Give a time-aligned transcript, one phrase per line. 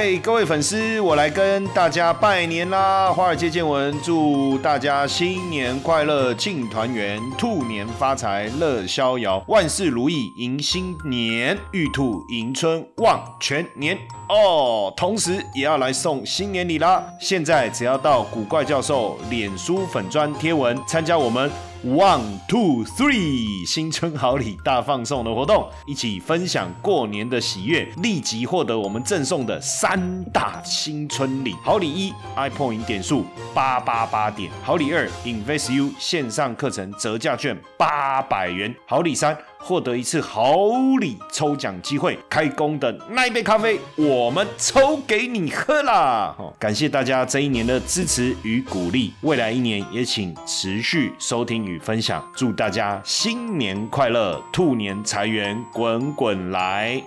[0.00, 3.12] 嗨，各位粉丝，我来跟大家拜年啦！
[3.12, 14.94] 华尔街见闻，祝大家新年快乐，庆团圆，兔年发财，乐逍遥，万事如意，迎新年，玉兔迎春，旺全年哦！
[14.96, 17.04] 同时也要来送新年礼啦！
[17.20, 21.50] 现在只要到古怪教授脸书粉砖贴文，参加我们。
[21.84, 31.54] One two three，新春好礼大放送的活动，一起分享过年的喜悦，立即获得我们赠送的三大新春礼。
[31.62, 39.38] 好礼一，iPoint 点数八八八点；好礼二，InvestU 线上课程折价券八百元；好礼三。
[39.60, 40.56] 获得一次好
[41.00, 46.34] 礼抽奖机会，开工的那一杯咖啡，我们抽给你喝啦！
[46.58, 57.02] 感谢大家这一年的支持与鼓励，未来一年也请持续收听与分享，祝大家新年快乐，兔年财源滚滚来！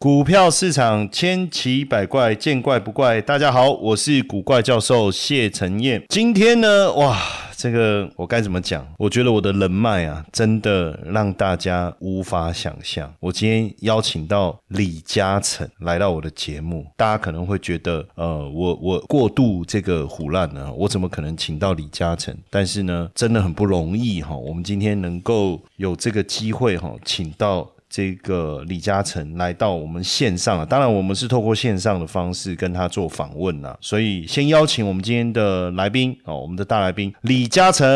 [0.00, 3.22] 股票市场千奇百怪，见怪不怪。
[3.22, 7.16] 大家好，我是古怪教授谢承彦，今天呢，哇！
[7.64, 8.86] 这个我该怎么讲？
[8.98, 13.10] 我觉得我的人脉啊，真的让大家无法想象。
[13.20, 22.36] 我今天邀请到李嘉诚来到我的节目，大家可能会觉得，呃，我我过度这个胡乱呢，我怎么可能请到李嘉诚？
[22.50, 24.36] 但是呢，真的很不容易哈。
[24.36, 27.66] 我们今天能够有这个机会哈，请到。
[27.94, 37.86] 这个李嘉诚来到我们线上了，当然我们是透过线上的方式跟他做访问啊，所以先邀请我们今天的来宾哦，我们的大来宾李嘉诚。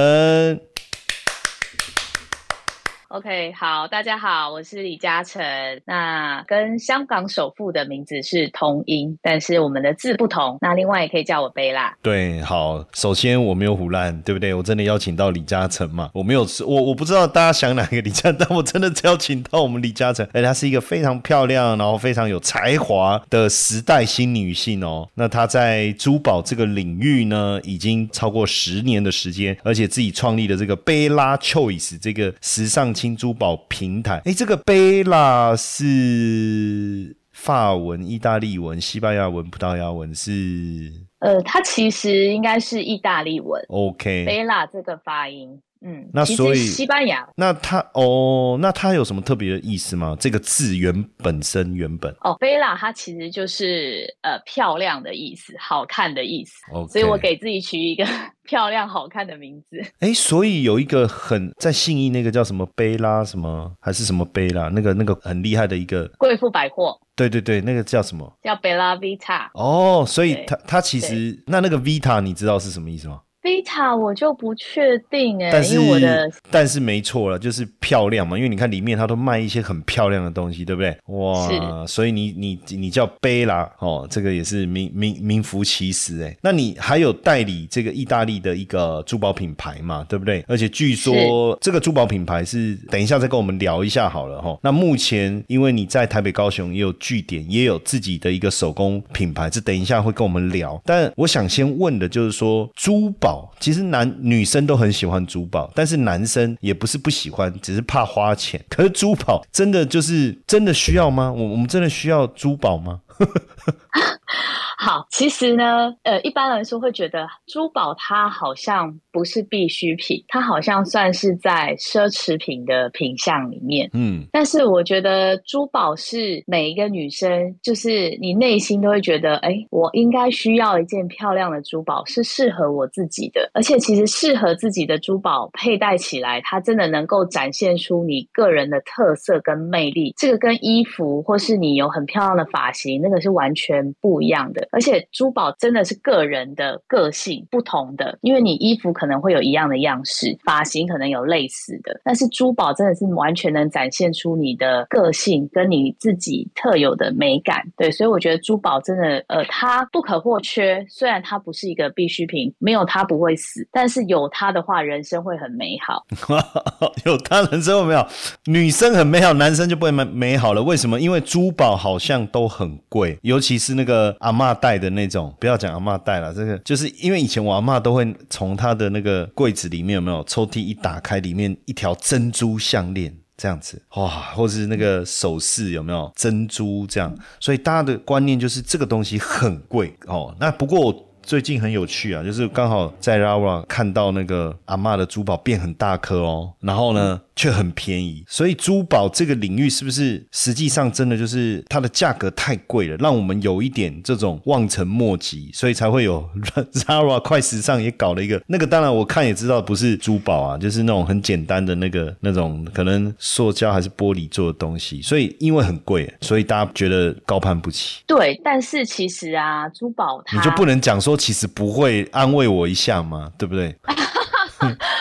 [3.08, 5.42] OK，好，大家好，我是李嘉诚。
[5.86, 10.58] 那跟香港首富的名字是同音，但是我们的字不同。
[10.60, 11.96] 那另外也可以叫我贝拉。
[12.02, 14.52] 对，好，首先我没有胡乱，对不对？
[14.52, 16.10] 我真的邀请到李嘉诚嘛？
[16.12, 20.28] 我没有，我我不知道大家想哪个李嘉， 但我真的邀请到我们李嘉诚。
[20.34, 25.08] 哎，她是一个非常漂亮，然后非常有才华的时代新女性哦。
[25.14, 32.94] 那她在珠宝这个领域呢，已经超过十年的时间，而且自己创立了这个贝拉 Choice 这个时尚。
[32.98, 40.91] 新珠宝平台，哎，这个贝拉是法文、意大利文、西班牙文、葡萄牙文是？
[41.20, 43.64] 呃，它其实应该是意大利文。
[43.69, 45.60] OK，贝拉这个发音。
[45.81, 50.16] 嗯，那所以西班牙，那它哦，那它有什么特别的意思吗？
[50.19, 56.53] 这个字原本身原本哦，贝拉它其实就是呃漂亮的意思，好看的意思。
[56.72, 58.05] 哦，所以我给自己取一个
[58.44, 59.81] 漂亮好看的名字。
[60.00, 66.99] 哎，所以有一个很在信义那个叫什么贝拉什么还是什么贝拉，那个那个很厉害的一个贵妇百货。
[67.15, 68.33] 对对对，那个叫什么？
[68.43, 69.49] 叫贝拉 Vita。
[69.55, 73.21] 哦，所以它它其实那那个 Vita 你知道是什么意思吗？
[73.41, 80.97] 贝塔我就不确定哎，但是我的但是没错了，就是漂亮嘛，因为你看里面它都卖一些很漂亮的东西，对不对？
[81.06, 86.37] 哇，所以你你你叫贝拉哦，这个也是名名名副其实哎。
[86.43, 90.44] 那你还有代理这个意大利的一个珠宝品牌嘛，对不对？
[90.48, 94.59] 而且据说这个珠宝品牌是等一下再跟我们聊一下好了哈。
[94.62, 100.81] 那目前因为你在台北、高雄也有据点，也有自己的一个手工品牌，这等一下会跟我们聊。
[100.84, 103.28] 但我想先问的就是说珠宝。
[103.61, 108.62] 其实男女生都很喜欢珠宝，但是男生也不是不喜欢，只是怕花钱。
[108.69, 111.33] 可是珠宝真的就是真的需要吗？
[111.33, 113.00] 我我们真的需要珠宝吗？
[114.81, 123.91] 好，其实呢，呃，一般来说会觉得珠宝它好像不是必需品，它好像算是在奢侈品的品相里面。
[123.93, 133.50] 嗯，但是我觉得珠宝是每一个女生，就是你内心都会觉得，哎，我应该需要一件漂亮的珠宝，是适合我自己的。
[133.55, 140.15] 而且其实适合自己的珠宝佩戴起来，它真的能够展现出你个人的特色跟魅力。
[140.16, 144.67] 这个跟衣服或是你有很漂亮的发型，那个是完全不一样的。
[144.70, 157.62] 而且珠宝真的是个人的个性不同的，因为你衣服可能会有一样的样式，发型可能有类似的，但是珠宝真的是完全能展现出你的个性跟你自己特有的美感。
[157.76, 160.84] 对，所以我觉得珠宝真的，呃，它不可或缺。
[160.88, 166.04] 虽然它不是一个必需品，没有它不会死，但是有它的话，人生会很美好。
[167.06, 168.09] 有它，人生会美好。
[168.47, 170.62] 女生很美好，男生就不会美美好了。
[170.62, 171.00] 为什么？
[171.00, 174.58] 因为珠宝好像都很贵，尤其是那个阿妈。
[174.60, 190.34] 戴的那种，不要讲阿妈戴了，这个就是因为以前我阿妈都会从她的那个柜子里面有没有抽屉一打开，里面一条珍珠项链这样子，哇，或是那个首饰有没有珍珠这样，所以大家的观念就是这个东西很贵哦。
[190.39, 191.08] 那不过。
[191.28, 206.27] 最近很有趣啊，就是刚好在 Lara 看到那个阿妈的珠宝变很大颗哦，然后呢却很便宜，所以珠宝这个领域是不是实际上真的就是它的价格太贵了，让我们有一点这种望尘莫及，所以才会有
[206.72, 218.01] Zara 快时尚也搞了一个那个，当然我看也知道不是珠宝啊，就是那种很简单的那个那种可能塑胶还是玻璃做的东西，所以因为很贵，所以大家觉得高攀不起。
[218.07, 223.30] 对，但是其实啊，珠宝它你就不能讲说其实不会安慰我一下吗？
[223.36, 223.74] 对不对？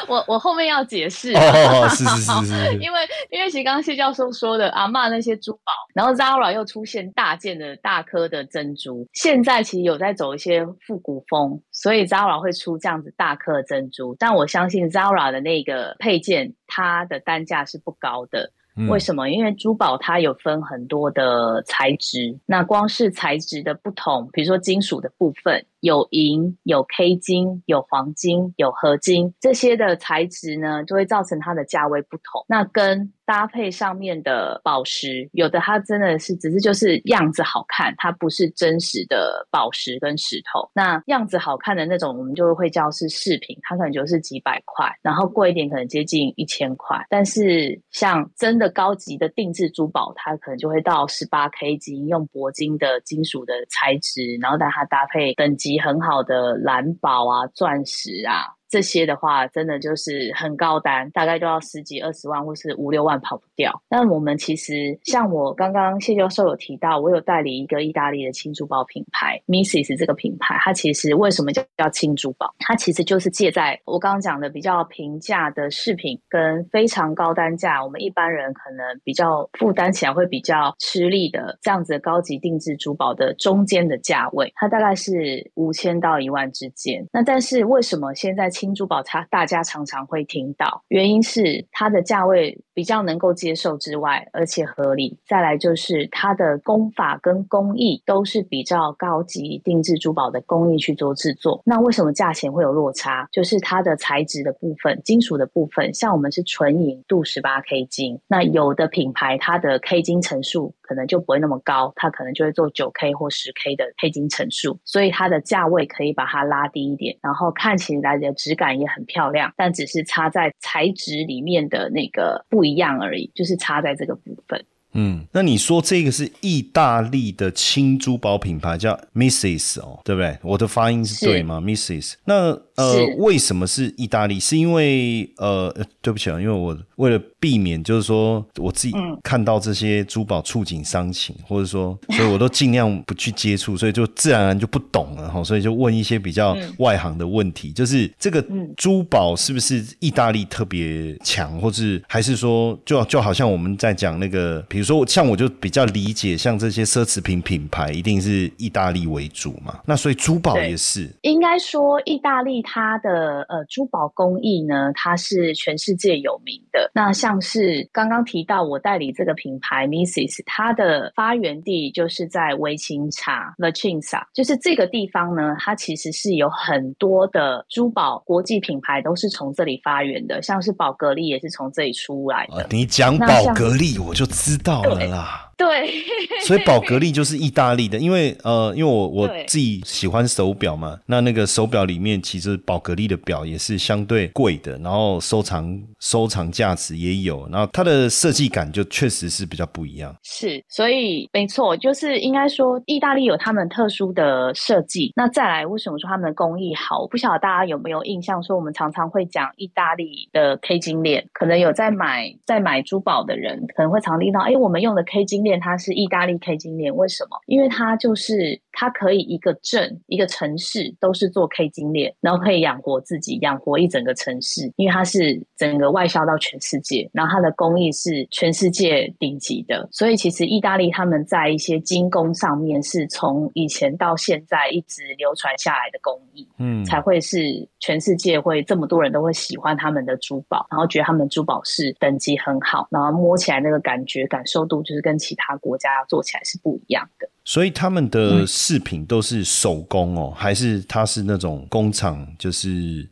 [0.08, 3.00] 我我后面要解释哦，是是是是， 因为
[3.30, 18.52] 因为其实刚刚谢教授说的阿妈那些珠宝，然后 Zara 又出现大件的大颗的珍珠，现在其实有在走一些复古风，所以 Zara 会出这样子大颗的珍珠，但我相信 Zara 的那个配件，它的单价是不高的。
[18.90, 19.28] 为什么？
[19.28, 25.66] 因为珠宝它有分很多的材质，那光是材质的不同，比如说金属的部分。
[25.82, 32.44] 有银、有 K 金、有黄金、有合金，这些的材质呢，就会造成它的价位不同。
[32.48, 40.70] 那跟搭配上面的宝石，有的它真的是只是就是样子好看，它不是真实的宝石跟石头。
[40.74, 47.06] 那样子好看的那种，我们就会叫是饰品，它可能就是几百块，然后贵一点可能接近一千块。
[47.10, 55.67] 但是像真的高级的定制珠宝，它可能就会到十八 K 金，用铂金的金属的材质，然后带它搭配等级。
[55.68, 58.57] 及很好的蓝宝啊，钻石啊。
[58.70, 63.82] 这些的话，真的就是很高单，大概都要十几二十万，或是五六万跑不掉。
[63.90, 72.54] 那我们其实像我刚刚谢教授有提到，我有代理一个意大利的轻珠宝品牌 Misses 这个品牌，它其实为什么叫叫轻珠宝？
[72.60, 87.08] 它其实就是借在我刚刚讲的比较平价的饰品跟非常高单价，我们一般人可能比较负担起来会比较吃力的这样子的高级定制珠宝的中间的价位，它大概是五千到一万之间。
[87.14, 88.52] 那但是为什么现在？
[88.58, 95.20] 轻珠宝，它大家常常会听到，原因是它的价位比较能够接受之外，而且合理。
[95.28, 101.62] 再来就是它的工法跟工艺都是比较高级定制珠宝的工艺去做制作。
[101.66, 103.30] 那为什么价钱会有落差？
[103.32, 118.34] 就是它的材质的部分、金属的部分，像我们是纯银镀十八 K 金，那有的品牌它的 K 金层数可能就不会那么高，它可能就会做九 K 或十 K 的 K 金层数，所以它的价位可以把它拉低一点，然后看起来的。
[118.38, 124.64] 质感也很漂亮，但只是差在材质里面的那个不一样而已，就是差在这个部分。
[124.94, 130.38] 嗯，那你说这个是意大利的轻珠宝品牌，叫 Misses 哦，对不对？
[130.44, 132.67] 我的发音是对吗？Misses，那。
[132.78, 134.40] 呃，为什么是意大利？
[134.40, 138.94] 是因为呃，对不起啊，因为我为了避免，就是说我自己
[139.24, 145.44] 看到这些珠宝触景伤情，或者说， 所以我都尽量不去接触，所以就自然而然就不懂了哈。
[145.44, 148.46] 所以就问一些比较外行的问题，就是这个
[148.76, 159.80] 珠宝是不是意大利特别强，或是还是说，就就好像我们在讲那个，比如说像我就比较理解，像这些奢侈品品牌一定是意大利为主嘛。
[159.86, 162.64] 那所以珠宝也是，应该说意大利。
[162.70, 166.92] 它的呃珠宝工艺呢，它是全世界有名的。
[166.94, 182.68] 那像是刚刚提到我代理这个品牌 Misses，它的发源地就是在维琴察 Vicenza，就是这个地方呢，它其实是有很多的珠宝国际品牌都是从这里发源的，像是宝格丽也是从这里出来的。
[182.70, 185.47] 你讲宝格丽，我就知道了啦。
[185.58, 185.92] 对，
[186.46, 200.16] 所以宝格丽就是意大利的，因为呃，因为我我自己喜欢手表嘛，那那个手表里面其实宝格丽的表也是相对贵的，然后收藏收藏价值也有，然后它的设计感就确实是比较不一样。
[200.22, 205.12] 是，所以没错，就是应该说意大利有他们特殊的设计。
[205.16, 207.00] 那再来，为什么说他们的工艺好？
[207.00, 215.47] 我不晓得大家有没有印象，说我们常常会讲意大利的 K 金链，可能有在买在买珠宝的人可能会常听到，哎，我们用的 K 金。
[215.56, 217.40] 它是意大利 K 金链，为什么？
[217.46, 224.72] 因为它就是它可以一个镇、一个城市都是做 K 金链，然后可以养活自己，养活一整个城市。
[224.76, 229.90] 因为它是整个外销到全世界，然后它的工艺是全世界顶级的。
[229.92, 252.68] 所以其实意大利他们在一些精工上面，是从以前到现在一直流传下来的工艺，嗯，才会是全世界会这么多人都会喜欢他们的珠宝，然后觉得他们珠宝是等级很好，然后摸起来那个感觉感受度就是跟其他国家做起来是不一样的，所以他们的饰品都是手工哦，还是它是那种工厂，就是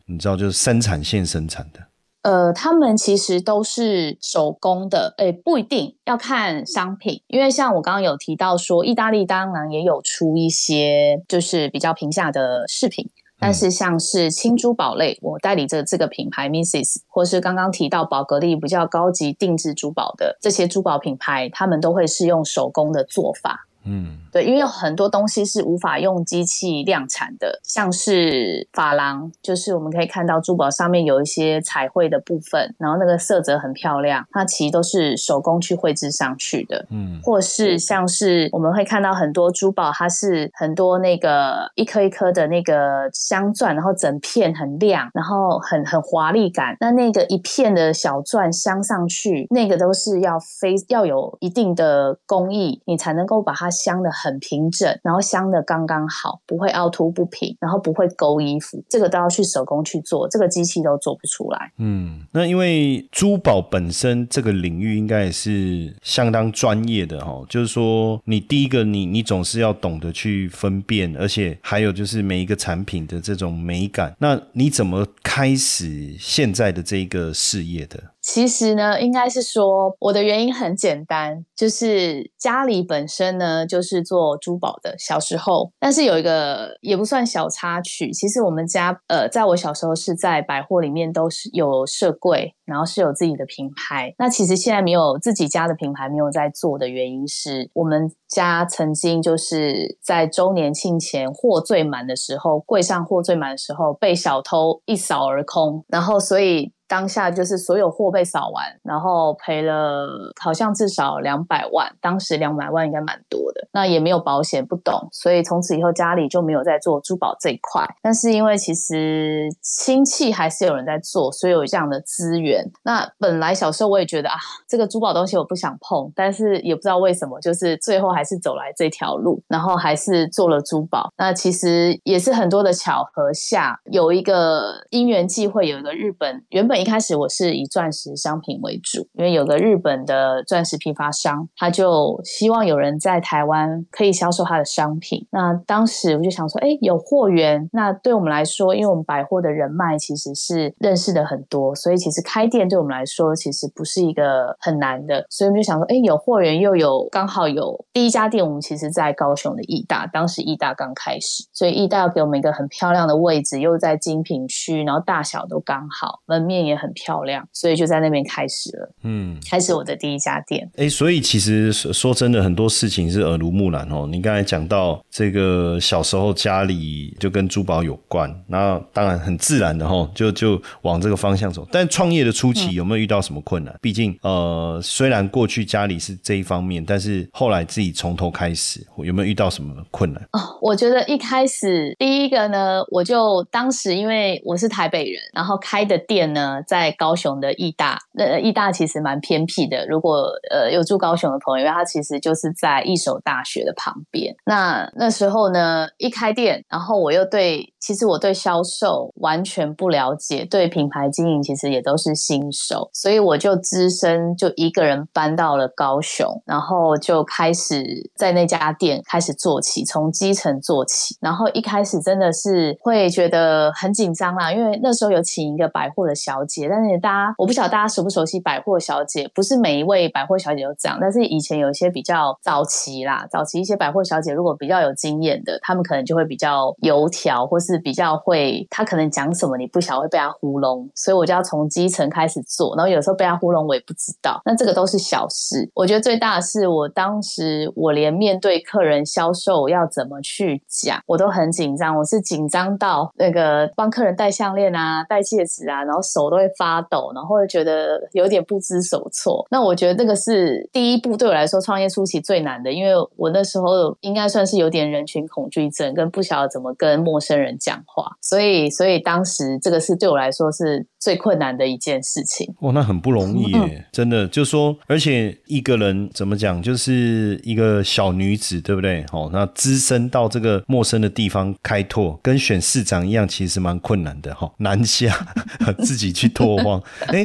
[0.08, 1.80] 你知道，就是生产线生产的。
[2.24, 13.10] 呃，他们其实都是手工的，诶，不一定要看商品，因为像我刚刚有提到说，意大利当然也有出一些就是比较平价的饰品。
[13.40, 23.68] 但是像是轻珠宝类，我代理这这个品牌 Misses，或是刚刚提到宝格丽比较高级定制珠宝的这些珠宝品牌，他们都会是用手工的做法。
[23.86, 36.84] 嗯，对，因为有很多东西是无法用机器量产的，像是珐琅，就是我们可以看到珠宝上面有一些彩绘的部分，然后那个色泽很漂亮，它其实都是手工去绘制上去的。
[36.90, 46.76] 嗯，或是像是我们会看到很多珠宝，它是很多那个一颗一颗的那个镶钻，然后整片很亮，然后很很华丽感。
[46.80, 53.70] 那那个一片的小钻镶上去，那个都是要非要有一定的工艺，你才能够把它。
[53.76, 61.72] 镶的很平整，然后镶的刚刚好，不会凹凸不平，然后不会勾衣服，这个都要去手工去做，这个机器都做不出来。
[61.78, 78.02] 嗯，那因为珠宝本身这个领域应该也是相当专业的哈，就是说你第一个你你总是要懂得去分辨，而且还有就是每一个产品的这种美感，那你怎么开始现在的这个事业的？
[78.26, 85.72] 其实呢，应该是说我的原因很简单，就是家里本身呢就是做珠宝的，小时候。
[85.80, 94.16] 但是有一个也不算小插曲，其实我们家呃，在我小时候是在百货里面都是有设柜，然后是有自己的品牌。
[94.18, 106.72] 那其实现在没有自己家的品牌没有在做的原因是我们家曾经就是在周年庆前货最满的时候，柜上货最满的时候被小偷一扫而空，然后所以。
[106.88, 110.08] 当下就是所有货被扫完，然后赔了
[110.42, 113.68] 好像至少两百万，当时两百万应该蛮多的。
[113.72, 117.84] 那也没有保险，不懂，所以从此以后家里就没有在做珠宝这一块。
[118.02, 122.64] 但是因为其实亲戚还是有人在做，所以有这样的资源。
[122.84, 124.36] 那本来小时候我也觉得啊，
[124.68, 131.12] 这个珠宝东西我不想碰，但是也不知道为什么，就是最后还是走来这条路，然后还是做了珠宝。
[131.18, 136.75] 那其实也是很多的巧合下，有一个因缘际会，有一个日本原本。
[136.78, 145.26] 一开始我是以钻石商品为主，因为有个日本的钻石批发商，他就希望有人在台湾可以销售他的商品。
[145.32, 155.26] 那当时我就想说，哎，有货源，那对我们来说，因为我们百货的人脉其实是认识的很多，所以其实开店对我们来说其实不是一个很难的。
[155.30, 166.65] 所以我们就想说，哎，有货源又有刚好有第一家店，我们其实在高雄的义大，当时义大刚开始，所以义大要给我们一个很漂亮的位置，又在精品区，然后大小都刚好，门面。
[166.66, 168.92] 也很漂亮，所以就在那边开始了。
[169.04, 170.70] 嗯，开始我的第一家店。
[170.78, 174.08] 哎，所以其实说说真的，很多事情是耳濡目染哦。
[174.10, 181.68] 你刚才讲到这个小时候家里就跟珠宝有关，那当然很自然的哈，就就往这个方向走。
[181.72, 183.74] 但创业的初期有没有遇到什么困难？
[183.82, 190.22] 毕竟呃，虽然过去家里是这一方面，但是后来自己从头开始，有没有遇到什么困难？
[190.32, 196.55] 哦，我觉得一开始第一个呢，我就当时因为我是台北人，然后开的店呢。
[196.64, 199.86] 在高雄的义大，那义大其实蛮偏僻的。
[199.88, 204.34] 如果呃有住高雄的朋友，因为它其实就是在一所大学的旁边。
[204.46, 217.84] 那那时候呢，一开店，然后我又对，其实我对销售完全不了解，对品牌经营其实也都是新手，所以我就只身就一个人搬到了高雄，然后就开始
[218.16, 221.18] 在那家店开始做起，从基层做起。
[221.20, 226.45] 然后一开始真的是会觉得很紧张啦，因为那时候有请一个百货的小。
[226.46, 245.70] 姐，但是大家我不晓得大家熟不熟悉百货小姐，不是每一位百货小姐都这样，但是以前有一些比较早期啦，早期一些百货小姐如果比较有经验的，他们可能就会比较油条，或是比较会，他可能讲什么你不晓会被他糊弄，所以我就要从基层开始做，然后有时候被他糊弄我也不知道，那这个都是小事。
[245.74, 256.35] 我觉得最大的是我当时我连面对客人销售要怎么去讲，我都很紧张，我是紧张到那个帮客人戴项链啊，戴戒指啊，然后手都。
[256.36, 259.46] 会发抖，然后会觉得有点不知所措。
[259.50, 272.54] 那我觉得这个是第一步，对我来说创业初期最难的，因为我那时候应该算是有点人群恐惧症，跟不晓得怎么跟陌生人讲话，所以，所以当时这个是对我来说是最困难的一件事情。
[272.62, 279.06] 哇，那很不容易耶，真的，就说，而且一个人怎么讲，就是一个小女子，对不对？
[279.12, 285.14] 哦，那资深到这个陌生的地方开拓，跟选市长一样，其实蛮困难的哈，南下
[285.84, 286.25] 自己去。
[286.30, 287.24] 拓荒， 哎。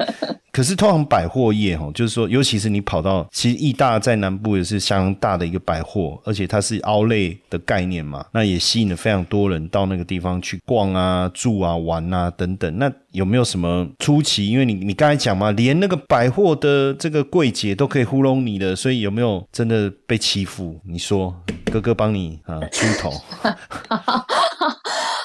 [0.53, 12.77] 可可是通常百货业哦，就是说，尤其是你跑到其实义大在南部也是相当大的一个百货，而且它是凹类的概念嘛，那也吸引了非常多人到那个地方去逛啊、住啊、玩啊等等。
[12.77, 14.49] 那有没有什么出奇？
[14.49, 20.79] 因为你你刚才讲嘛，连那个百货的这个柜姐都可以糊弄你的，所以有没有真的被欺负？
[20.85, 21.35] 你说，
[21.73, 23.11] 哥哥帮你啊出头。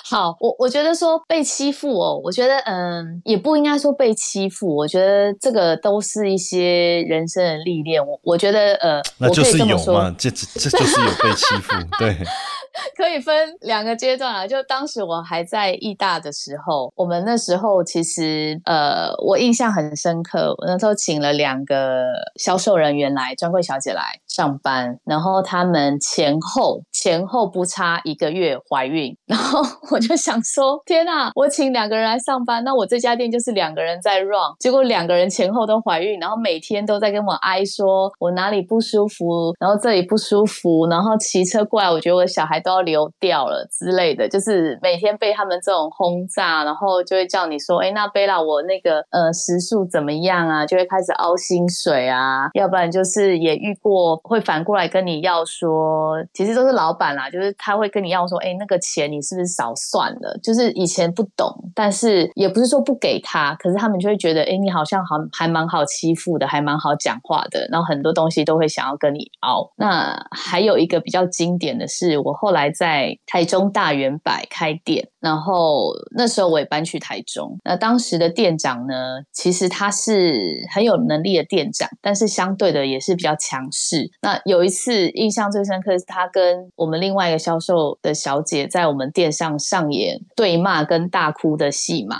[0.07, 8.05] 好，我我觉得说被欺负哦，我觉得嗯，也不应该说被欺负，我觉得这个都是一些人生的历练。
[8.05, 12.15] 我我觉得呃，那就是有嘛，这这就是有被欺负，对。
[12.97, 22.03] 可以分两个阶段啊，就当时我还在艺大的时候，我们那时候其实呃，我印象很深刻，我那时候请了两个
[22.35, 29.61] 销售人员来，专柜小姐来上班，然后他们前后前后不差一个月怀孕， 然后
[29.91, 50.65] 我就想说，天哪，我请两个人来上班，那我这家店就是两个人在 run，结果两个人前后都怀孕，然后每天都在跟我哀说我哪里不舒服，然后这里不舒服，然后骑车过来，我觉得我的小孩都要流掉了之类的，就是每天被他们这种轰炸，然后就会叫你说，哎，那贝拉我那个呃时速怎么样啊？
[50.65, 60.39] 就会开始凹薪水啊，要不然就是也遇过会反过来跟你要说，其实都是老板啦，就是他会跟你要说，哎，那个钱你是不是少算了？
[60.41, 69.69] 就是以前不懂，但是也不是说不给他，可是他们就会觉得，哎，你好像好还蛮好欺负的，还蛮好讲话的，然后很多东西都会想要跟你熬。
[69.75, 72.85] 那还有一个比较经典的是，我后来在。
[72.85, 77.57] 在台中大圆柏开店，然后那时候我也搬去台中。
[77.63, 84.11] 那当时的店长呢，其实他是很有能力的店长，但是相对的也是比较强势。
[84.21, 92.17] 那有一次印象最深刻是他跟我们另外一个销售的小姐在我们店上上演对骂跟大哭的戏码。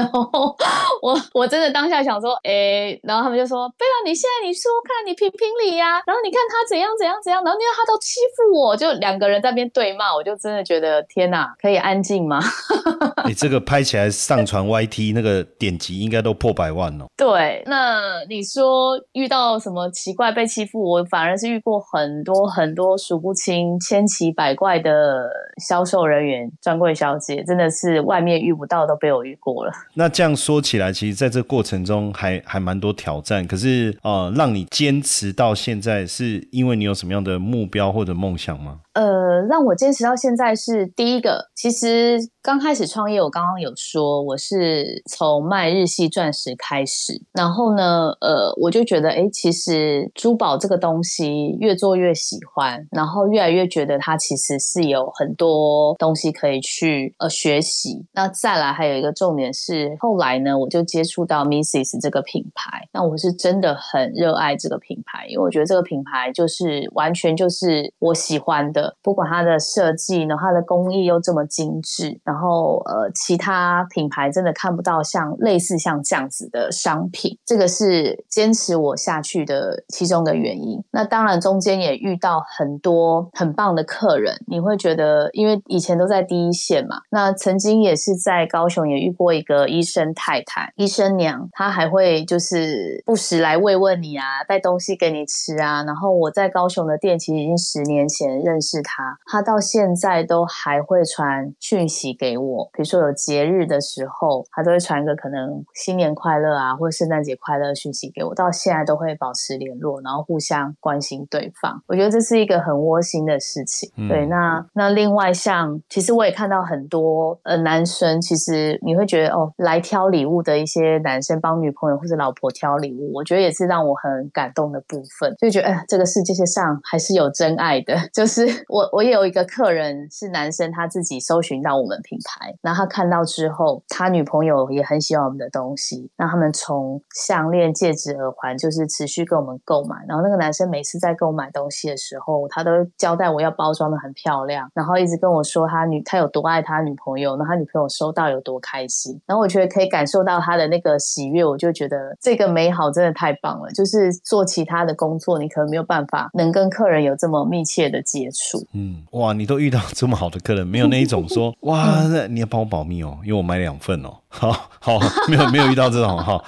[0.00, 0.56] 然后
[1.02, 12.40] 我 我真的当下想说，哎，然后他们就说，贝拉，你现在你说看，你评评理呀，然后你看他怎样怎样怎样，然后你看他都欺负我，就两个人在边对骂，我就真的觉得天哪，可以安静吗？
[13.28, 17.04] 你这个拍起来上传 YT 那个点击应该都破百万哦。
[17.16, 25.28] 对，那你说遇到什么奇怪被欺负，我反而是遇过很多很多数不清、千奇百怪的
[25.58, 29.72] 销售人员、专柜小姐，真的是外面遇不到都被我遇过了。
[30.00, 33.46] 那这样说起来，其实在这过程中还还蛮多挑战。
[33.46, 38.78] 可是，呃，让你坚持到现在，是因为你有什么样的目标或者梦想吗？
[38.92, 41.48] 呃，让我坚持到现在是第一个。
[41.54, 58.04] 其实刚开始创业，我刚刚有说我是从卖日系钻石开始，然后呢，呃，我就觉得，哎，其实珠宝这个东西越做越喜欢，然后越来越觉得它其实是有很多东西可以去呃学习。
[58.12, 68.79] 那再来还有一个重点是，后来呢，我就接触到 Misses 这个品牌，那我是真的很热爱这个品牌，因为我觉得这个品牌就是完全就是我喜欢的。
[69.02, 80.82] 不管它的设计，然后它的工艺又这么精致，然后呃，其他品牌真的看不到像类似像这样子的商品，这个是坚持我下去的其中的原因。
[80.90, 95.82] 那当然中间也遇到很多很棒的客人，你会觉得，因为以前都在第一线嘛，那曾经也是在高雄也遇过一个医生太太、医生娘，她还会就是不时来慰问你啊，带东西给你吃啊。
[95.84, 98.69] 然后我在高雄的店其实已经十年前认识。
[98.70, 111.82] 是他，他到现在都还会传讯息给我，比如说有节日的时候，他都会传一个可能新年快乐啊，或者圣诞节快乐讯息给我，到现在都会保持联络，然后互相关心对方。
[111.88, 113.90] 我觉得这是一个很窝心的事情。
[114.08, 128.59] 对，那那另外像，其实我也看到很多呃男生，其实你会觉得哦，来挑礼物的一些男生帮女朋友或者老婆挑礼物，我觉得也是让我很感动的部分，就觉得哎，这个世界上还是有真爱的， 就是。
[128.68, 139.96] 我我有一个客人是男生，他自己搜寻到我们品牌，然后他看到之后，他女朋友也很喜欢我们的东西，那他们从项链、戒指、耳环，就是持续跟我们购买。
[140.08, 149.20] 然后那个男生每次在购买东西的时候，他都交代我要包装的很漂亮，然后一直跟我说他女他有多爱他女朋友，那他女朋友收到有多开心。
[149.26, 153.70] 然后我觉得可以感受到他的那个喜悦，我就觉得这个美好真的太棒了。
[153.72, 158.49] 就是做其他的工作，你可能没有办法能跟客人有这么密切的接触。
[158.50, 158.66] 触。
[158.74, 164.16] 嗯，哇，你都遇到这么好的客人，没有那一种说 哇，那你要帮我保密哦，因为我买两份哦。
[164.32, 166.40] 好好，没有没有遇到这种哈，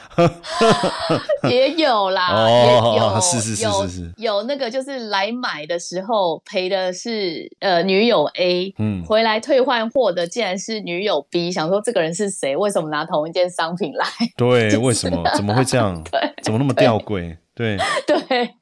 [1.51, 12.57] 也有啦，哦，有是是是是是，有那个就是来买的时候赔的是呃女友 A，嗯，回来退换货的竟然是女友 B，想说这个人是谁？
[12.57, 14.07] 为什么拿同一件商品来？
[14.37, 15.21] 对，为什么？
[15.35, 16.01] 怎么会这样？
[16.05, 17.37] 对，怎么那么吊诡？
[17.53, 18.55] 对对。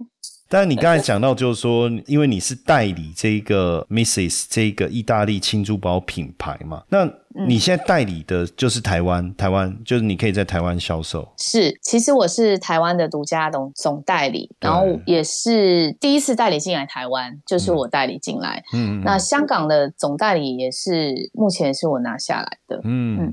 [0.51, 7.09] 但是你刚才讲到，就是说，因为你是代理这个 Mrs 这个意大利轻珠宝品牌嘛，那
[7.47, 11.27] 你现在代理的就是台湾，台湾就是你可以在台湾销售。
[11.39, 18.61] 是，其实我是台湾的独家总总代理，然后也是第一次代理进来台湾，就是我代理进来。
[18.73, 22.81] 嗯，那香港的总代理也是目前是我拿下来的。
[22.83, 23.33] 嗯。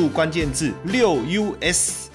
[0.07, 2.09] 关键字六 US，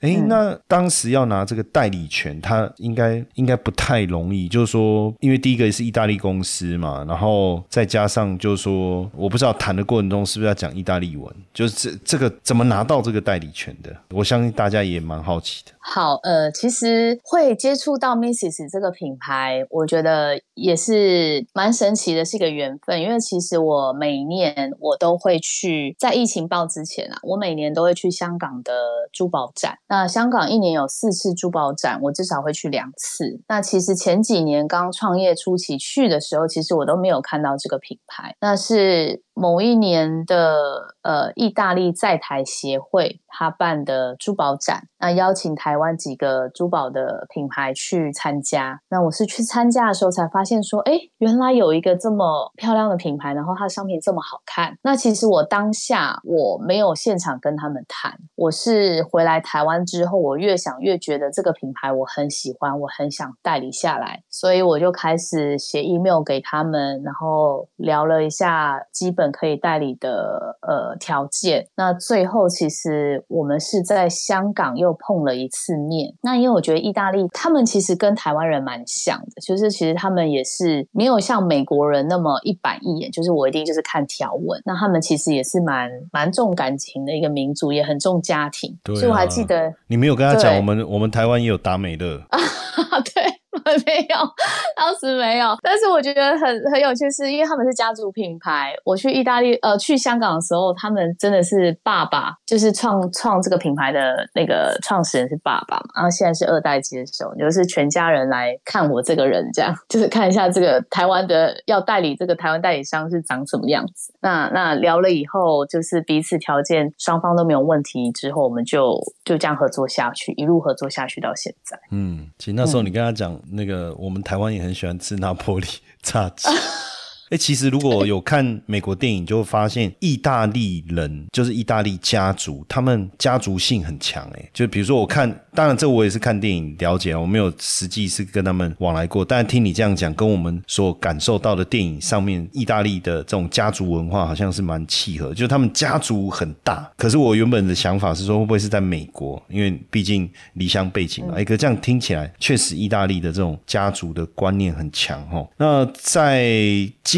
[0.00, 4.48] 哎，那当时要拿这个代理权，他应该应该不太容易。
[4.48, 13.94] 就是说，因为第一个是意大利公司嘛，然后再加上就是说，我不知道谈的过程中是不是要讲意大利文，就是这这个怎么拿到这个代理权的？
[14.10, 15.72] 我相信大家也蛮好奇的。
[15.86, 23.02] 好，呃，其实会接触到 Mrs 这个品牌，我觉得也是蛮神奇的，是一个缘分。
[23.02, 28.72] 因为其实我每年我都会去，在疫情爆之前啊，我每年都会去香港的
[29.12, 29.76] 珠宝展。
[29.86, 33.42] 那香港一年有四次珠宝展，我至少会去两次。
[33.46, 38.34] 那其实前几年刚创业初期去的时候，其实我都没有看到这个品牌。
[38.40, 39.23] 那是。
[39.34, 48.80] 某一年的呃，意大利在台协会他办的珠宝展，那邀请台湾几个珠宝的品牌去参加。
[48.88, 54.78] 那我是去参加的时候才发现说，哎，原来有一个这么漂亮的品牌，然后它的商品这么好看。
[54.82, 69.23] 那其实我当下我没有现场跟他们谈，我是回来台湾之后，我越想越觉得这个品牌我很喜欢，我很想代理下来，所以我就开始写 email 给他们，然后聊了一下基本。
[69.32, 76.14] 可以代理的呃条件，那最后其实我们是在香港又碰了一次面。
[76.22, 84.60] 那因为我觉得意大利他们其实跟台湾人蛮像的，就是其实他们也是没有像美国人那么一板一眼，就是我一定就是看条文。
[84.64, 88.78] 那他们其实也是蛮蛮重感情的一个民族，也很重家庭。
[88.84, 92.38] 所以我还记得你没有跟他讲，我们我们台湾也有达美乐啊，
[93.14, 93.22] 对。
[93.86, 94.16] 没有，
[94.76, 95.56] 当时没有。
[95.62, 98.74] 但是我觉得很很有趣，是因为他们是家族品牌。
[98.84, 105.84] 我去意大利，呃，去香港的时候，他们真的是爸爸，就是创创这个品牌的那个创始人是爸爸嘛。
[105.96, 114.12] 然后现在是二代接手，就是全家人来看我这个人，这样 就是看一下这个台湾的要代理这个台湾代理商是长什么样子。
[114.20, 121.78] 那那聊了以后，就是彼此条件双方都没有问题之后，我们就就这样合作下去，一路合作下去到现在。
[121.90, 123.40] 嗯，其实那时候你跟他讲。
[123.50, 125.66] 那个，我们台湾也很喜欢吃拿破里
[126.02, 126.48] 炸鸡。
[127.34, 134.24] 哎，其实如果有看美国电影，就会发现意大利人就是意大利家族，他们家族性很强。
[134.36, 135.34] 哎，就比如说我看。
[135.56, 139.24] 当然，这我也是看电影了解，我没有实际是跟他们往来过。
[139.24, 145.28] 但是听你这样讲，跟我们所感受到的电影上面，意大利的这种家族文化好像是蛮契合。
[145.28, 149.40] 就是他们家族很大，可是我原本的想法是说，会不会是在美国？
[149.48, 151.34] 因为毕竟离乡背景嘛。
[151.36, 155.48] 哎，可这样听起来，确实意大利的这种家族的观念很强哦。
[155.56, 156.50] 那在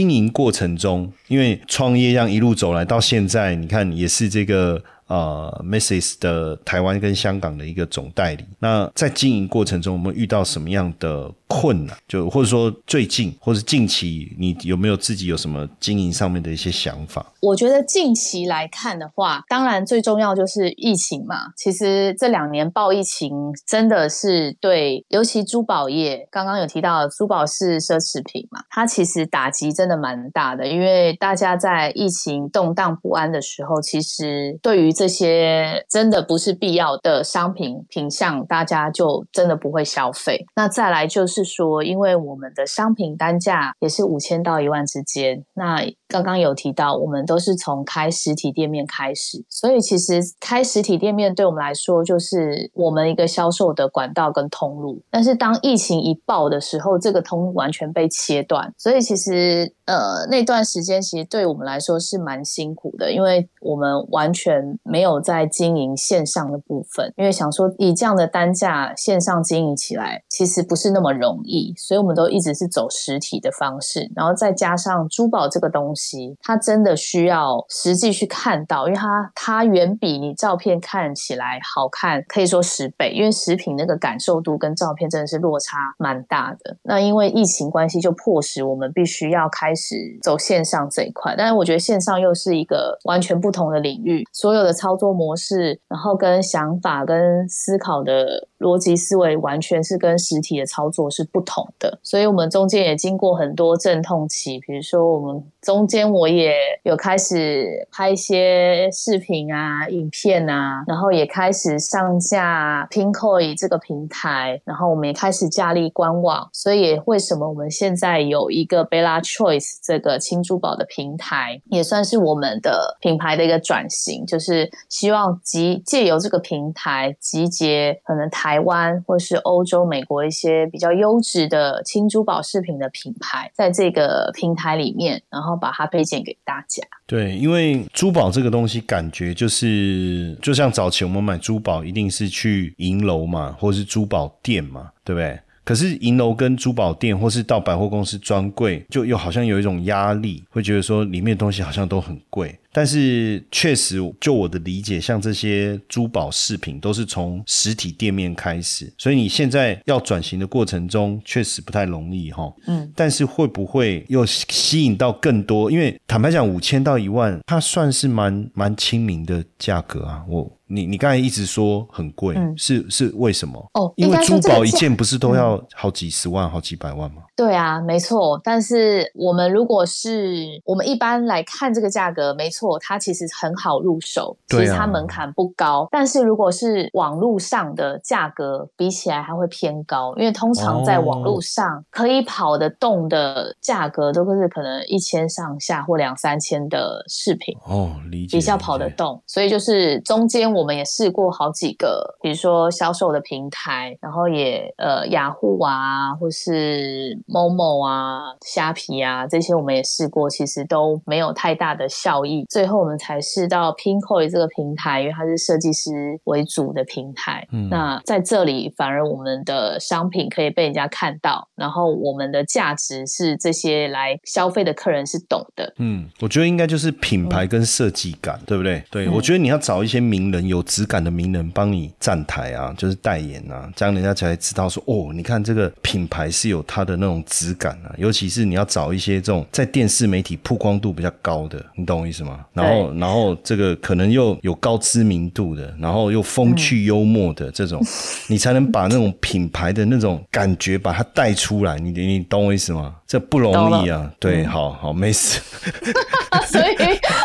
[0.06, 4.82] 经营过程中，因为创业这样一路走来到现在，你看也是这个。
[5.08, 11.32] 呃，Mrs 的台湾跟香港的一个总代理，那在经营过程中，我们遇到什么样的？
[11.48, 17.24] 困难，就或者说最近或者近期，你有没有自己有什么经营上面的一些想法？
[17.40, 21.52] 我觉得近期来看的话，当然最重要就是疫情嘛。
[21.56, 23.32] 其实这两年爆疫情
[23.64, 30.66] 真的是对，尤其珠宝业，刚刚有提到珠宝是奢侈品嘛，它其实打击真的蛮大的。
[30.66, 40.44] 因为大家在疫情动荡不安的时候，其实对于这些真的不是必要的商品品相，大家就真的不会消费。
[40.56, 41.35] 那再来就是。
[41.36, 55.02] 是说，因为我们的商品单价也是五千到一万之间，那刚刚有提到，我们都是从开实体店面开始，所以其实开实体店面对我们来说，就是我们一个销售的管道跟通路。
[55.10, 59.75] 但是当疫情一爆的时候，这个通路完全被切断，所以其实。
[59.86, 86.76] 呃，那段时间其实对我们来说是蛮辛苦的，因为我们完全没有在经营线上的部分，因为想说以这样的单价线上经营起来，其实不是那么容易，所以我们都一直是走实体的方式，然后再加上珠宝这个东西，它真的需要实际去看到，因为它它远比你照片看起来好看，可以说十倍，因为食品那个感受度跟照片真的是落差蛮大的。
[86.82, 89.75] 那因为疫情关系，就迫使我们必须要开。
[89.76, 101.98] 是走线上这一块，但是我觉得线上又是一个完全不同的领域，所有的操作模式，然后跟想法、跟思考的逻辑思维，完全是跟实体的操作是不同的。
[102.02, 116.48] 所以，我们中间也经过很多阵痛期，比如说，我们中间我也有开始拍一些视频啊、影片啊，然后也开始上架 Pinkoi 这个平台，然后我们也开始架立官网。
[116.52, 119.76] 所以，为什么我们现在有一个 Bella Choice？
[119.82, 136.80] 这个轻珠宝的平台也算是我们的品牌的一个转型，就是希望集借由这个平台集结可能台湾或是欧洲、美国一些比较优质的轻珠宝饰品的品牌，在这个平台里面，然后把它推荐给大家。
[137.06, 145.40] 对，因为珠宝这个东西，感觉就是就像早期我们买珠宝，一定是去银楼嘛，或是珠宝店嘛，对不对？
[145.64, 152.56] 可是银楼跟珠宝店，或是到百货公司专柜，就又好像有一种压力，会觉得说里面的东西好像都很贵。
[152.76, 162.52] 但是确实，就我的理解，像这些珠宝饰品都是从实体店面开始，所以你现在要转型的过程中，确实不太容易哈。
[162.66, 165.70] 嗯，但是会不会又吸引到更多？
[165.70, 170.22] 因为坦白讲，五千到一万，它算是蛮蛮亲民的价格啊。
[170.28, 173.58] 我你你刚才一直说很贵，是是为什么？
[173.72, 177.22] 哦，因为珠宝一件不是都要好几十万、好几百万吗？
[177.36, 178.40] 对啊，没错。
[178.42, 185.86] 但是我们如果是我们一般来看这个价格，没错，它其实很好入手，其实它门槛不高。
[185.90, 199.22] 但是如果是网络上的价格，比起来还会偏高，因为通常在网络上可以跑得动的价格，都是可能一千上下或两三千的饰品哦，理解比较跑得动。
[199.26, 207.22] 所以就是中间我们也试过好几个，比如说销售的平台，然后也呃雅虎啊，或是。
[207.26, 212.46] 某某啊，虾皮啊，这些我们也试过，其实都没有太大的效益。
[212.56, 217.46] 最后我们才试到 Pinkoi 这个平台，因为它是设计师为主的平台。
[217.52, 225.70] 嗯，那在这里反而我们的商品可以被人家看到，然后我们的价值是这些来消费的客人是懂的。
[225.76, 228.82] 嗯，我觉得应该就是品牌跟设计感，对不对？
[228.90, 237.22] 对，我觉得你要找一些名人，有质感的名人帮你站台啊，就是代言啊，这样人家才知道说，哦，你看这个品牌是有它的那种。
[237.26, 242.45] 质感啊，尤其是你要找一些这种在电视媒体曝光度比较高的，你懂我意思吗？
[242.52, 247.82] 然后，然后这个可能又有高知名度的，然后又风趣幽默的这种，
[248.28, 251.76] 你才能把那种品牌的那种感觉把它带出来。
[251.78, 252.94] 你你懂我意思吗？
[253.06, 254.10] 这不容易啊。
[254.18, 255.40] 对，好好没事。
[256.46, 256.64] 所以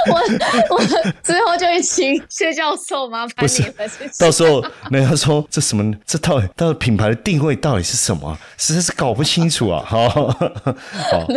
[0.09, 0.81] 我我
[1.23, 3.73] 之后就会请薛教授麻烦你了。
[4.19, 5.93] 到时候人家说这什么？
[6.05, 8.37] 这到底到底品牌的定位到底是什么？
[8.57, 9.83] 实在是搞不清楚啊。
[9.85, 11.27] 好， 好，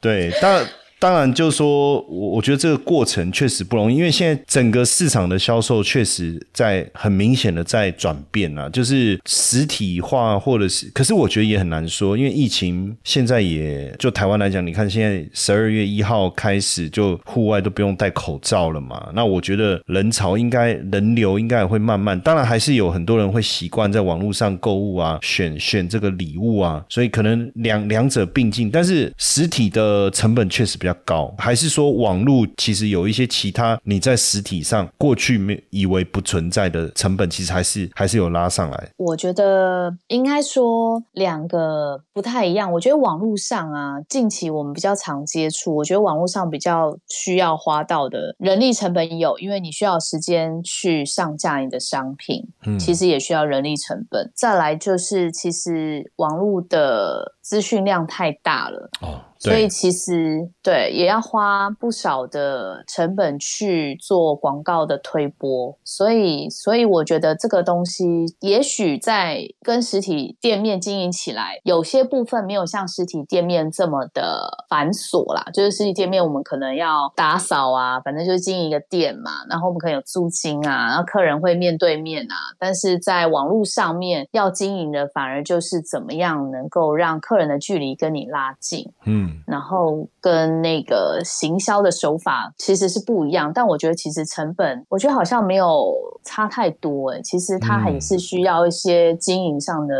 [0.00, 0.64] 对，但。
[1.00, 30.89] 当然，就是说我我觉得这个过程确实不容易，因为现在整个市场的销售确实在很明显的在转变啊，就是实体化或者是，可是我觉得也很难说，因为疫情现在也就台湾来讲，你看现在十二月一号开始就户外都不用戴口罩了嘛，那我觉得人潮应该人流应该也会慢慢，当然还是有很多人会习惯在网络上购物啊，选选这个礼物啊，所以可能两两者并进，但是实体的成本确实比较。
[31.04, 38.88] 高还是说网络其实有一些其他你在实体上过去没以为不存在的成本，其实还是还是有拉上来。
[38.96, 42.72] 我觉得应该说两个不太一样。
[42.72, 54.30] 我觉得网络上啊，近期我们比较常接触，我觉得网络上比较需要花到的人力成本有，因为你需要时间去上架你的商品，嗯，其实也需要人力成本。
[54.34, 59.20] 再来就是其实网络的资讯量太大了哦。
[59.40, 65.76] 所以其实对也要花不少的成本去做广告的推播。
[65.82, 68.04] 所以，所以我觉得这个东西
[68.40, 75.42] 也许在跟实体店面经营起来，有些部分没有像实体店面这么的繁琐啦。
[75.52, 82.34] 就是实体店面我们可能要打扫啊，反正就是经营一个店嘛，然后我们可能有租金啊，然后客人会面对面啊。
[82.58, 93.52] 但是在网络上面要经营的，反而就是怎么样能够让客人的距离跟你拉近，嗯，然后跟那个行销的手法其实是不一样。
[93.54, 97.20] 但我觉得其实成本，我觉得好像没有差太多哎。
[97.22, 99.94] 其实它还是需要一些经营上的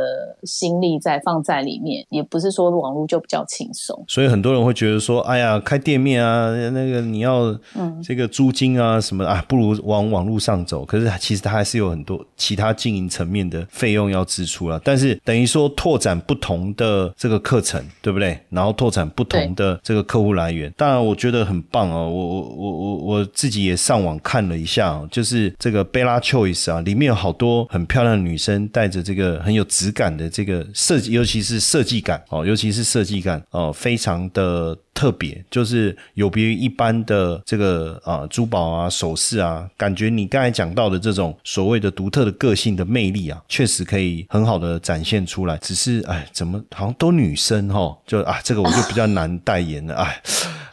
[0.44, 4.04] 心力在放在里面，也不是说网络就比较轻松。
[4.08, 7.56] 所以很多人会觉得说，哎呀，开店面啊，那个你要
[8.02, 10.84] 这个租金啊什么啊，不如往网络上走。
[10.84, 14.80] 可是其实它还是有很多其他经营层面的费用要支出了。
[14.84, 18.38] 但是等于说拓展不同的这个课程，对不对？
[18.48, 20.72] 然后拓展不同的这个客户来源。
[20.78, 22.08] 当然，我觉得很棒哦。
[22.08, 34.76] 我我我我我自己也上网看了一下，就是这个 Bella Choice 啊，里面有好多很漂亮的女生，带着这个很有质感的这个设计，尤其是设计感哦，尤其是设计感哦，非常的。
[35.00, 45.56] 特别就是有别于一般的这个啊珠宝啊首饰啊，感觉你刚才讲到的这种所谓的独特的个性的魅力啊，确实可以很好的展现出来。
[45.56, 47.96] 只是哎，怎么好像都女生哈？
[48.06, 49.94] 就啊，这个我就比较难代言了。
[49.94, 50.22] 哎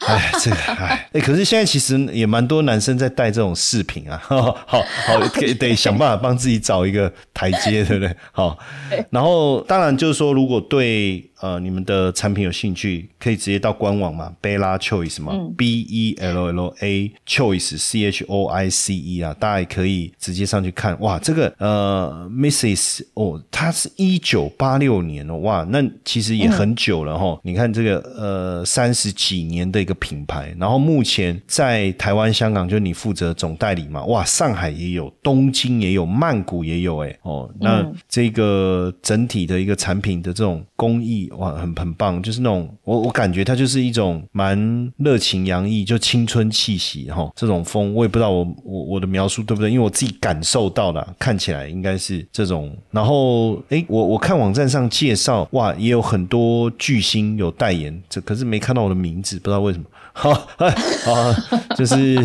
[0.06, 4.20] 哎，这个哎哎，可是现在其实也蛮多男生在戴这种饰品啊。
[4.28, 8.14] 好好，得得想办法帮自己找一个台阶，对不对？
[8.32, 8.58] 好，
[9.08, 11.24] 然后当然就是说，如果对。
[11.40, 20.98] 呃，你们的产品有兴趣，可以直接到官网嘛，Bella Choice 嘛，B E L L A Choice C H O I C E 啊，大家也可以直接上去看。
[21.00, 27.38] 哇，这个呃，Mrs 哦，它是一九八六年哦，哇，那其实也很久了哈。
[27.44, 41.27] 你看这个呃，三十几年的一个品牌，然后目前在台湾、香港就你负责总代理嘛，哇，上海也有，东京也有，曼谷也有，哎哦，那这个整体的一个产品的这种工艺。
[41.36, 52.76] 哇，很很棒，就是那种我我感觉它就是一种蛮热情洋溢，就青春气息哈，这种风我也不知道我我我的描述对不对，因为我自己感受到的，看起来应该是这种。
[52.90, 59.84] 然后哎，我我看网站上介绍，哇，也有很多巨星有代言，这可是没看到我的名字，不知道为什么。
[60.18, 60.70] 好，哎，
[61.04, 61.32] 好，
[61.76, 62.18] 就是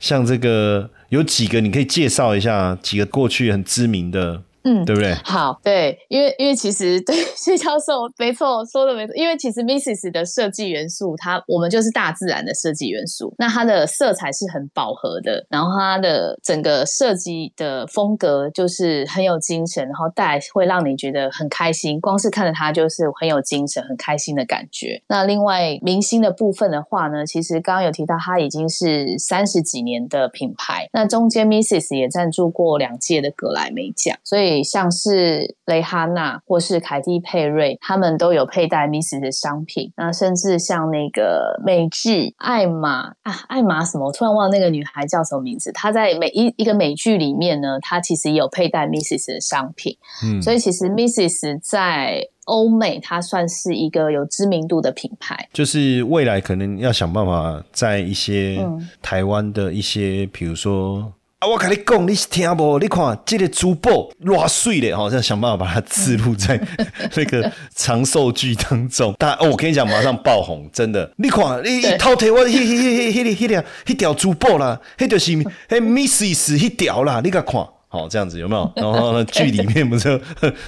[0.00, 4.42] 像这个有几个，你可以介绍一下几个过去很知名的。
[4.66, 5.14] 嗯，对不对？
[5.22, 25.00] 好，对，因为因为其实对谢教授没错说的没错，因为其实 Misses 的设计元素，它我们就是大自然的设计元素，那它的色彩是很饱和的，然后它的整个设计的风格就是很有精神，然后带来会让你觉得很开心，光是看着它就是很有精神、很开心的感觉。
[25.06, 34.55] 那另外明星的部分的话呢，其实刚刚有提到，它已经是三十几年的品牌，那中间 Misses 也赞助过两届的格莱美奖，所以。
[34.62, 39.92] 像是蕾哈娜或是凯蒂佩瑞，他们都有佩戴 Miss 的商品。
[39.96, 44.06] 那甚至像那个美剧艾玛啊，艾玛什么？
[44.06, 45.72] 我突然忘了那个女孩叫什么名字。
[45.72, 49.96] 她在每一一个美剧里面呢，她其实也有佩戴 Miss 的商品。
[50.24, 51.18] 嗯，所以其实 Miss
[51.62, 55.48] 在欧美，它算是一个有知名度的品牌。
[55.52, 58.64] 就是未来可能要想办法在一些
[59.02, 61.12] 台湾的一些，比如说。
[61.46, 61.48] 啊！
[61.48, 62.76] 我跟你讲，你是听不？
[62.80, 66.60] 你看这个珠宝偌碎的，好像想办法把它植入在
[67.14, 69.14] 那个长寿剧当中。
[69.16, 71.08] 但哦，我跟你讲，马上爆红，真的！
[71.16, 75.44] 你看，你偷睇我，迄、迄、迄、迄、迄条、迄条珠宝啦，迄就是迄
[75.80, 78.72] Misses 迄条啦，你看看，好这样子有没有？
[78.74, 80.20] 然后呢，剧里面不是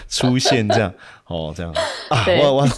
[0.08, 0.92] 出现这样，
[1.26, 1.72] 哦，这样
[2.08, 2.68] 啊，我我。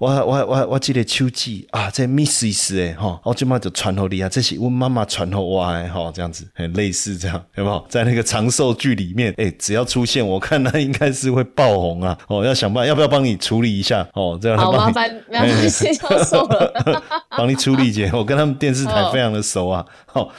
[0.00, 7.84] 我我我我记得手机啊，这 Misses 诶哈，我今嘛就传给你啊，这是我妈妈传给我诶哈，这样子很类似这样，有没有？
[7.86, 12.16] 在那个长寿剧里面，哎，只要出现，我看那应该是会爆红啊！
[12.28, 14.08] 哦，要想办法，要不要帮你处理一下？
[14.14, 17.02] 哦，这样好麻烦，麻烦谢教授了，
[17.36, 20.32] 帮你处理姐，我跟他们电视台非常的熟啊，好，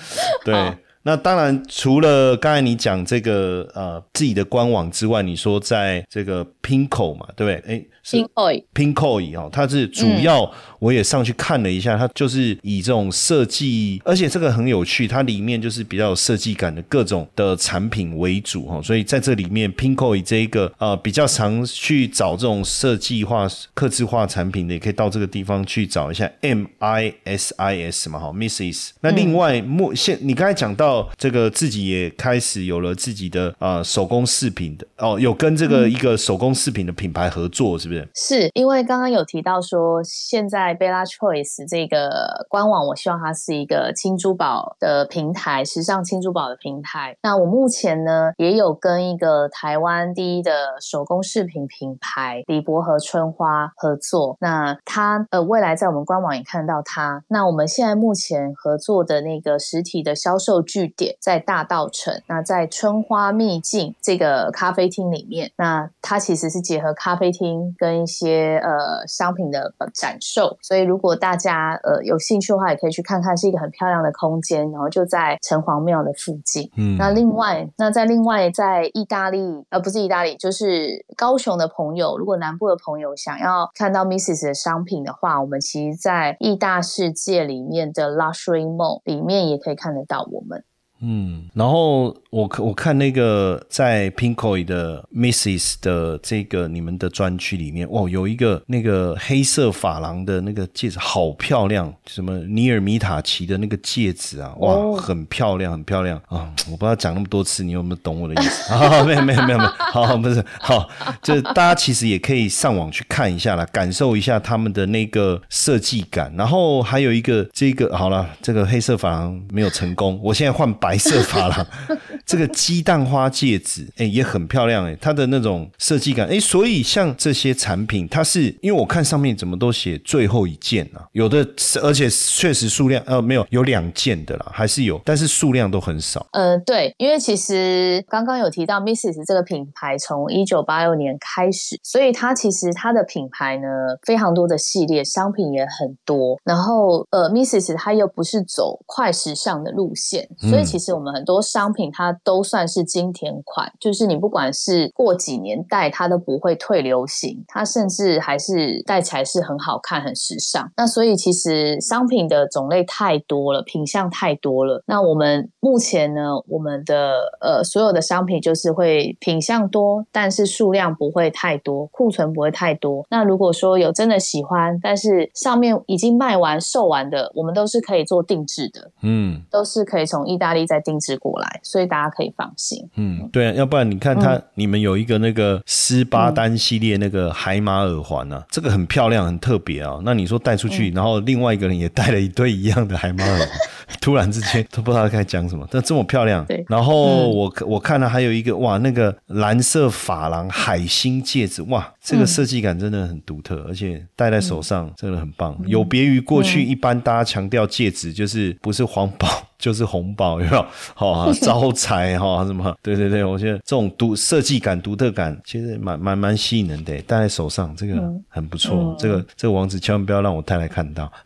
[0.43, 0.55] 对。
[1.03, 7.73] 那当然，除了刚才你讲这个呃自己的官网之外，你说在这个 Pinko 嘛，对不对？
[7.75, 28.91] 哎，Pinko，Pinko 哦，它是主要我也上去看了一下，它就是以这种设计，而且这个很有趣，它里面就是比较有设计感的各种的产品为主哈，所以在这里面 Pinko 以这一个呃比较常去找这种设计化、刻字化产品的，也可以到这个地方去找一下 M I S I S 嘛，哈，Misses。
[29.01, 30.90] 那另外目现你刚才讲到。
[30.91, 38.09] 到这个自己也开始有了自己的啊手工饰品的哦，有跟这个一个手工饰品的品牌合作，是不是？
[38.13, 47.15] 是因为刚刚有提到说，现在 Bella Choice 这个官网，我希望它是一个轻珠宝的平台，时尚轻珠宝的平台。
[47.21, 50.51] 那我目前呢，也有跟一个台湾第一的
[50.81, 54.35] 手工饰品品牌李伯和春花合作。
[54.41, 57.23] 那它呃，未来在我们官网也看到它。
[57.29, 65.51] 那我们现在目前合作的那个实体的销售据点在大道城，那在春花秘境这个咖啡厅里面。
[65.57, 76.69] 那它其实是结合咖啡厅跟一些呃商品的展售，所以如果大家呃有兴趣的话，也可以去看看，是一个很漂亮的空间，然后就在城隍庙的附近。
[76.77, 90.63] 嗯，那另外，那在另外在意大利，呃，不是意大利，就是高雄的朋友，如果南部的朋友想要看到 Misses 的商品的话，我们其实，在意大世界里面的 Luxury Mall 里面也可以看得到我们。
[91.01, 101.91] 嗯，然后我我看那个在 Pinkoi 的 Misses 的这个你们的专区里面，哇，有一个那个黑色珐琅的那个戒指，好漂亮！
[102.05, 106.53] 什么尼尔米塔奇的那个戒指啊，哇，很漂亮，很漂亮啊！
[106.69, 108.71] 我不知道讲那么多次，你有没有懂我的意思？
[108.71, 110.87] 啊，没有，没有，没有，没有，好，不是，好，
[111.23, 116.31] 就是大家其实也可以上网去看一下啦，感受一下他们的那个设计感。
[116.37, 120.90] 然后还有一个这个，好了，这个黑色珐琅没有成功，我现在换白。
[120.91, 121.65] 白色珐琅，
[122.27, 131.47] 这个鸡蛋花戒指，哎，也很漂亮，哎，它的那种设计感，哎，所以像这些产品，它是因为我看上面怎么都写最后一件啊，有的，
[131.81, 136.27] 而且确实数量，呃，没有有两件的啦，还是有，但是数量都很少。
[136.33, 143.65] 呃，对，因为其实刚刚有提到 Misses 这个品牌从一九八六年开始，所以它其实它的品牌呢
[144.05, 150.80] 非常多的系列商品也很多，然后呃，Misses 它又不是走快时尚的路线，所以其实。
[150.81, 160.71] 其实我们很多商品它都算是经典款，就是你不管是过几年代，它都不会退流行，它甚至还是戴起来是很好看、很时尚。
[160.75, 164.83] 那所以其实商品的种类太多了，品相太多了。
[164.87, 173.05] 那我们目前呢，我们的呃所有的商品就是会品相多，但是数量不会太多，库存不会太多。
[173.11, 180.65] 那如果说有真的喜欢，但是上面已经卖完、售完的，我们都是可以做定制的，嗯，都是可以从意大利。
[180.71, 182.89] 再定制过来，所以大家可以放心。
[182.95, 189.99] 嗯，对啊，要不然你看他，你们有一个那个斯巴丹系列那个海马耳环啊，这个很漂亮，很特别啊。
[190.05, 193.49] 那你说带出去，然后另外一个人也带了一对一样的海马耳环，
[193.99, 195.67] 突然之间都不知道该讲什么。
[195.69, 196.63] 但这么漂亮，对。
[196.69, 209.27] 然后我我看了还有一个哇，那个蓝色珐琅海星戒指，哇，这个设计感真的很独特，而且戴在手上真的很棒，有别于过去一般大家强调戒指就是不是黄宝。
[209.61, 210.65] 就是红宝， 有没有？
[210.93, 212.75] 好 招财哈，什么？
[212.81, 216.99] 对对对，我觉得这种独设计感、独特感，其实蛮蛮蛮吸引人的。
[217.03, 217.95] 戴在手上，这个
[218.27, 218.95] 很不错。
[218.99, 221.09] 这个这个王子千万不要让我太太看到。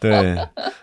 [0.00, 0.36] 对，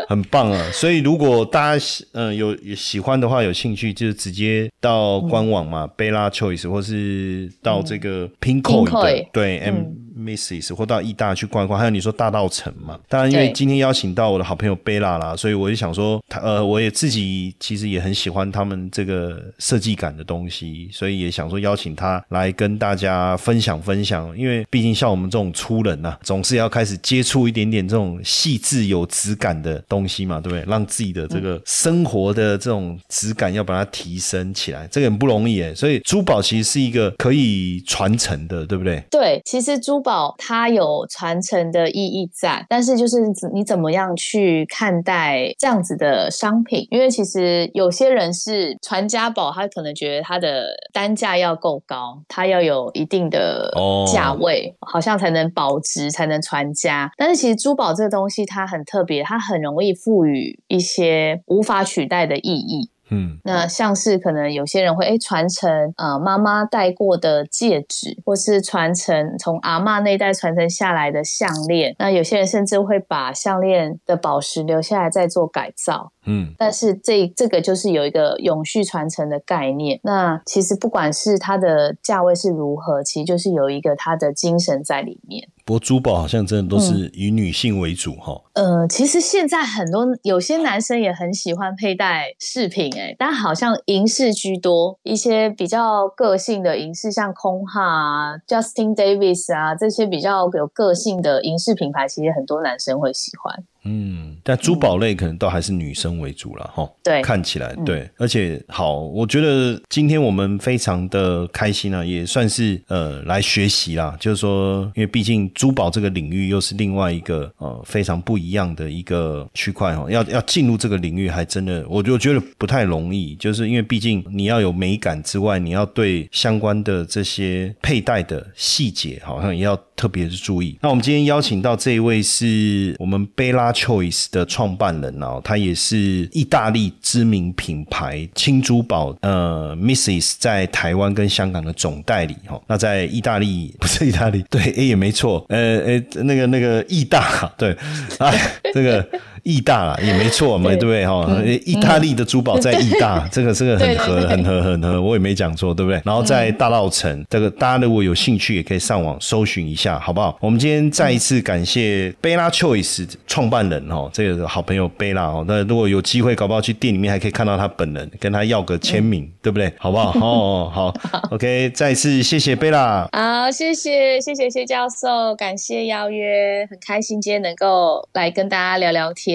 [0.09, 0.71] 很棒啊！
[0.73, 9.86] 所以如果大家嗯有喜欢的话，有兴趣，就是直接到官网嘛，Bella Choice，或是到这个 Pinko 的对 M。
[10.18, 12.97] Misses 或到意大去逛一逛，还有你说大道城嘛？
[13.09, 24.26] 当然，因为今天邀请到我的好朋友贝拉啦，所以我就想说，他呃，我也自己其实也很喜欢他们这个设计感的东西，所以也想说邀请他来跟大家分享分享。
[24.38, 30.63] 因为毕竟像我们这种粗人呐，总是要开始接触一点点这种细致有质感的东西嘛，对不对？
[30.66, 35.76] 让自己的这个生活的这种质感要把它提升起来，这个很不容易诶。
[35.76, 39.03] 所以珠宝其实是一个可以传承的，对不对？
[39.11, 40.05] 对，其实珠。
[40.06, 43.18] 宝它有传承的意义在，但是就是
[43.51, 46.88] 你怎么样去看待这样子的商品？
[46.91, 53.72] 因为其实有些人是传家宝，他可能觉得它的单价要够高，它要有一定的
[54.14, 57.12] 价位，好像才能保值，才能传家。
[57.18, 62.91] 但是其实珠宝这个东西它很特别，它很容易赋予一些无法取代的意义。
[63.10, 71.95] 嗯，那像是可能有些人会哎传承呃妈妈戴过的戒指，或是传承从阿妈那一代传承下来的项链。
[71.99, 76.12] 那有些人甚至会把项链的宝石留下来再做改造。
[76.26, 79.99] 嗯，但是这这个就是有一个永续传承的概念。
[80.03, 85.47] 那其实不管是它的价位是如何，其实就是有一个它的精神在里面。
[85.66, 88.39] 不过珠宝好像真的都是以女性为主哈。
[88.53, 103.63] 呃，其实现在很多有些男生也很喜欢佩戴饰品，哎，但好像银饰居多，一些比较个性的银饰，像空哈啊、Justin Davis 啊这些比较有个性的银饰品牌，其实很多男生会喜欢。
[103.86, 106.90] 嗯，但珠宝类可能都还是女生为主了哈。
[107.04, 114.16] 对，看起来对，而且好，我觉得今天我们非常的开心啊，也算是呃来学习啦。
[114.20, 129.80] 就是说，因为毕竟珠宝这个领域又是另外一个呃非常不一样的一个区块哈，要要进入这个领域还真的，我就觉得不太容易，就是因为毕竟你要有美感之外，你要对相关的这些佩戴的细节，好像也要。
[129.96, 142.59] 特别的注意，那我们今天邀请到这一位是我们 Bella Choice 的创办人哦，他也是意大利知名品牌青珠宝呃 Mrs 在台湾跟香港的总代理哈。
[142.67, 147.76] 那在意大利不是意大利，对，哎也没错，呃呃那个那个意大对，
[148.17, 148.34] 啊
[148.73, 149.05] 这个。
[149.46, 151.26] 意大啦也没错嘛，对不对哈？
[151.66, 156.02] 意大利的珠宝在意大，这个这个很合很合很合，我也没讲错，对不对？
[156.04, 160.36] 然后在大稻城，这个大家如果有兴趣，也可以上网搜寻一下，好不好？
[160.41, 165.46] 我们今天再一次感谢贝拉 Choice 创办人哦，这个好朋友贝拉哦。
[165.48, 169.72] 那如果有机会，搞不好去店里面还可以看到他本人，跟他要个签名，对不对？
[169.78, 170.12] 好不好？
[170.20, 170.93] 哦，好
[171.30, 173.08] ，OK，再一次谢谢贝拉。
[173.12, 179.35] 好，谢谢谢谢谢教授，感谢邀约，很开心今天能够来跟大家聊聊天。